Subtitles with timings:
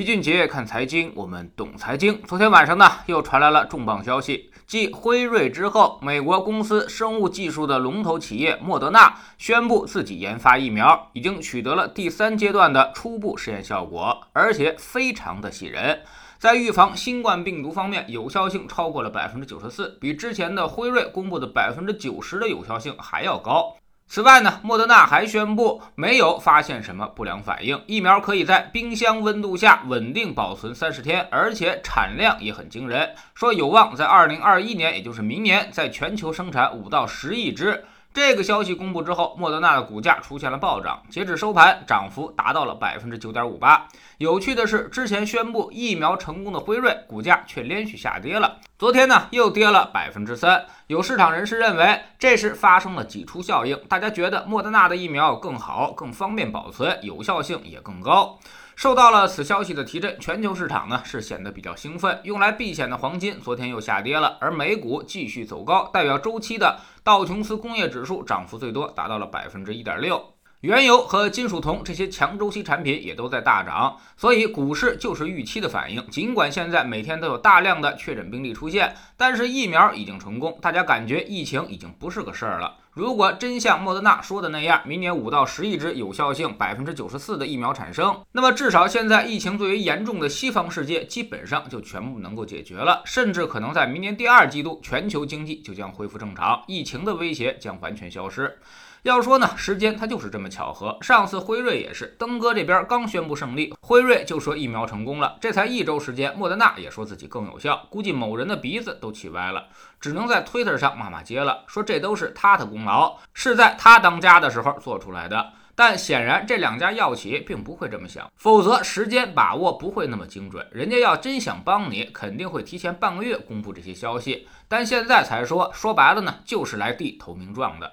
[0.00, 2.22] 齐俊杰看财经，我们懂财经。
[2.22, 16.00] 昨天晚上呢，又传来了重磅消息，继辉瑞之后，美国公司生物技术的龙头企业莫德纳宣布自己研发疫苗，已经取得了第三阶段的初步试验效果，而且非常的喜人，
[16.38, 23.76] 在预防新冠病毒方面有效性超过了百分之九十四，比之前的辉瑞公布的百分之九十的有效性还要高。
[24.12, 37.84] 此外呢，莫德纳还宣布没有发现什么不良反应，疫苗可以在冰箱温度下稳定保存三十天，而且产量也很惊人，说有望在二零二一年，也就是明年，在全球生产五到十亿只。
[38.12, 43.86] 这个消息公布之后，莫德纳的股价出现了暴涨，截止收盘，涨幅达到了百分之九点五八。
[44.18, 50.66] 有趣的是，之前宣布疫苗成功的辉瑞股价却连续下跌了，昨天呢又跌了百分之三。
[50.88, 58.40] 有市场人士认为，这是发生了挤出效应，大家觉得莫德纳的疫苗更好、更方便保存，有效性也更高。
[58.80, 62.18] 受到了此消息的提振，全球市场呢是显得比较兴奋。
[62.24, 65.90] 用来避险的黄金昨天又下跌了，而美股继续走高。
[65.92, 70.32] 代表周期的道琼斯工业指数涨幅最多，达到了百分之一点六。
[70.60, 76.06] 原油和金属铜这些强周期产品也都在大涨，所以股市就是预期的反应。
[76.10, 82.76] 尽管现在每天都有大量的确诊病例出现，但是疫苗已经成功，大家感觉疫情已经不是个事儿了。
[82.92, 98.58] 如果真像莫德纳说的那样，明年五到十亿只有效性百分之九十四的疫苗产生，那么至少现在疫情最为严重的西方世界基本上就全部能够解决了，甚至可能在明年第二季度全球经济就将恢复正常，疫情的威胁将完全消失。
[99.02, 100.98] 要说呢，时间它就是这么巧合。
[101.00, 109.68] 上次辉瑞也是，登哥这边刚宣布胜利，辉瑞就说疫苗成功了，这才一周时间，莫德纳也说自己更有效，估计某人的鼻子都气歪了，
[110.00, 115.52] 只能在 Twitter 上骂骂街了，说这都是他的功劳，是在他当家的时候做出来的。
[115.74, 120.66] 但显然这两家药企并不会这么想，否则时间把握不会那么精准。
[120.70, 127.90] 人家要真想帮你，肯定会提前半个月公布这些消息，但现在才说，说白了呢，就是来递投名状的。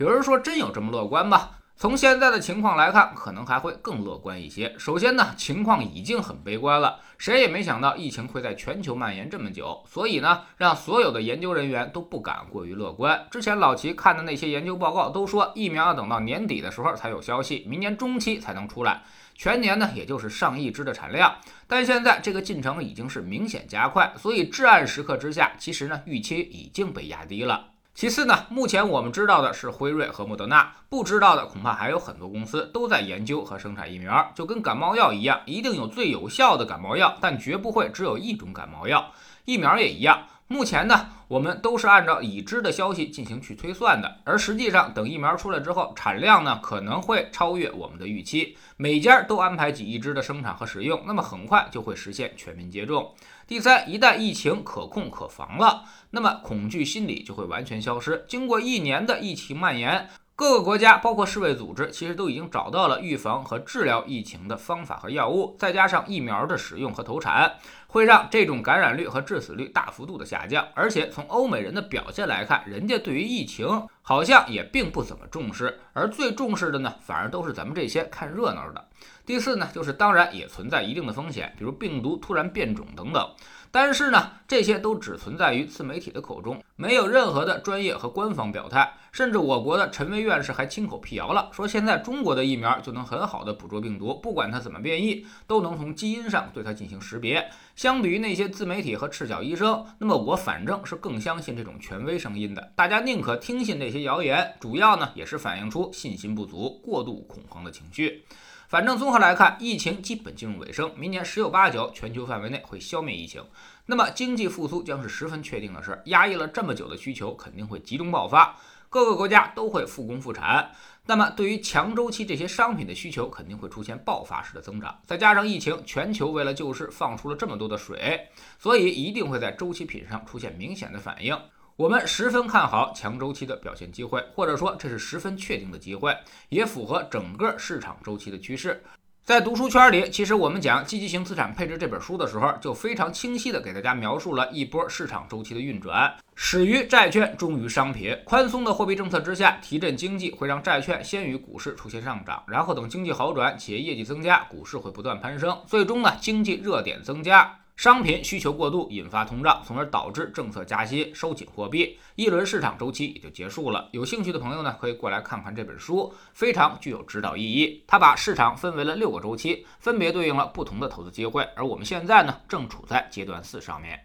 [0.00, 1.50] 有人说真有这么乐观吗？
[1.76, 4.74] 从现在的情况来看，可能还会更乐观一些。
[4.78, 13.26] 首先呢，情况已经很悲观了，谁也没想到疫情会在全球蔓延这么久，所以呢，让所有的研究人员都不敢过于乐观。
[13.30, 19.02] 之前老齐看的那些研究报告都说，疫苗要等到年底的时候才有消息，明年中期才能出来，
[19.34, 21.36] 全年呢也就是上亿只的产量。
[21.66, 27.66] 但现在这个进程已经是明显加快，所以至暗时刻之下，其实呢预期已经被压低了。
[28.00, 39.12] 其次呢，目前我们知道的是辉瑞和莫德纳，不知道的恐怕还有很多公司都在研究和生产疫苗，就跟感冒药一样，一定有最有效的感冒药，但绝不会只有一种感冒药。
[39.44, 40.22] 疫苗也一样。
[40.52, 48.58] 目前呢，我们都是按照已知的消息进行去推算的，而实际上等疫苗出来之后，产量呢可能会超越我们的预期。
[48.76, 53.14] 每家都安排几亿只的生产和使用，那么很快就会实现全民接种。
[53.46, 58.24] 第三，一旦疫情可控可防了，那么恐惧心理就会完全消失。
[58.26, 60.10] 经过一年的疫情蔓延。
[60.40, 67.56] 各个国家，包括世卫组织，其实都已经找到了预防和治疗疫情的方法和药物，再加上疫苗的使用和投产，
[67.88, 70.66] 会让这种感染率和致死率大幅度的下降。
[70.74, 78.82] 而且从欧美人的表现来看，人家对于疫情好像也并不怎么重视，而最重视的呢，反而都是咱们这些看热闹的。
[79.26, 83.30] 第四呢，就是当然也存在一定的风险，比如病毒突然变种等等。
[83.70, 88.92] 但是呢，这些都只存在于自媒体的口中，没有任何的专业和官方表态。
[89.12, 97.50] 甚至我国的陈薇院士还亲口辟谣了，说现在中国的疫苗就能很好的捕捉病毒，不管它怎么变异，都能从基因上对它进行识别。
[97.74, 102.72] 相比于那些自媒体和赤脚医生，那么我反正是更相信这种权威声音的。
[102.76, 108.24] 大家宁可听信那些谣言，主要呢也是反映出信心不足、过度恐慌的情绪。
[108.70, 113.42] 反正综合来看，疫情基本进入尾声，明年十有八九全球范围内会消灭疫情。
[113.86, 118.56] 那么经济复苏将是十分确定的事，压抑了这么久的需求肯定会集中爆发，
[118.88, 120.70] 各个国家都会复工复产。
[121.06, 125.00] 那么对于强周期这些商品的需求肯定会出现爆发式的增长。
[125.04, 128.28] 再加上疫情，全球为了救市放出了这么多的水，
[128.60, 131.36] 所以一定会在周期品上出现明显的反应。
[131.80, 136.14] 我们十分看好强周期的表现机会，或者说这是十分确定的机会，
[136.50, 138.84] 也符合整个市场周期的趋势。
[139.24, 148.14] 在读书圈里，其实我们讲积极型资产配置这本书的时候，就非常清晰地给大家描述了一波市场周期的运转，始于债券，终于商品。
[148.26, 157.56] 宽松的货币政策之下，提振经济会让债券先于股市出现上涨，然后等经济好转，企业业绩增加，股市会不断攀升，最终呢，经济热点增加。
[157.80, 163.88] 商品需求过度引发通胀，从而导致政策加息、收紧货币，一轮市场周期也就结束了。
[163.92, 167.82] 有兴趣的朋友呢，可以过来看看这本书，非常具有指导意义。
[167.86, 171.42] 它把市场分为了六个周期，分别对应了不同的投资机会。
[171.56, 173.98] 而我们现在呢，正处在阶段四上面。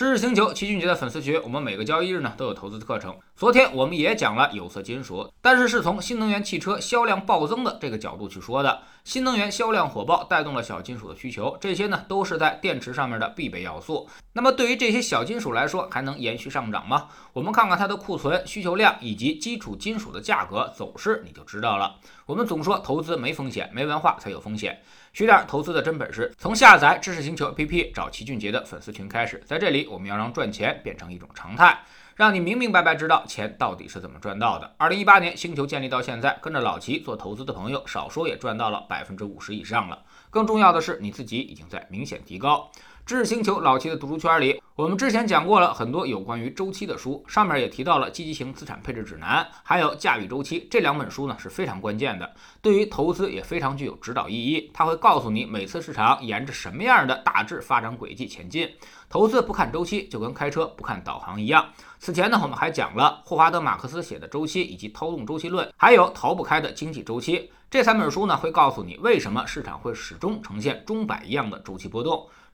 [0.00, 3.14] 知识星球齐俊杰的粉丝群，我们每个交易日呢都有投资课程。
[3.36, 8.80] 昨天我们也讲了有色金属，但是是从新能源汽车销量暴增的这个角度去说的。
[9.04, 14.08] 新能源销量火爆，带动了小金属的需求，这些呢都是在电池上面的必备要素。
[14.32, 17.08] 那么对于这些小金属来说，还能延续上涨吗？
[17.34, 21.96] 我们看看它的库存、需求量以及基础金属的价格走势，你就知道了。
[22.24, 24.80] 我们总说投资没风险，没文化才有风险。
[25.12, 29.42] 学点投资的真本事，从下载知识星球 APP 找齐俊杰的粉丝群开始。
[29.44, 31.80] 在这里，我们要让赚钱变成一种常态。
[32.14, 34.74] 让你明明白白知道钱到底是怎么赚到的。
[34.76, 40.02] 二零一八年星球建立到现在，跟着老齐做投资的朋友，少说也赚到了百分之五十以上了。
[40.28, 42.70] 更重要的是，你自己已经在明显提高。
[43.10, 54.70] 知识星球老七的读书圈里，我们之前讲过了很多有关于周期的书，上面也提到了积极型资产配置指南，还有驾驭周期这两本书呢是非常关键的，对于投资也非常具有指导意义。
[54.72, 58.70] 它会告诉你每次市场沿着什么样的大致发展轨迹前进。
[59.08, 61.66] 投资不看周期，就跟开车不看导航一样。
[61.98, 67.50] 此前呢，我们还讲了霍华德·马克思写的周期以及操纵周期论，还有逃不开的经济周期。
[67.68, 72.28] 这三本书呢，会告诉你为什么市场会始终呈现钟摆一样的周期波动。